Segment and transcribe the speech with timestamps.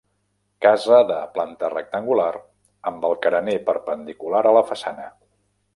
[0.65, 2.31] Casa de planta rectangular
[2.93, 5.11] amb el carener perpendicular a la façana.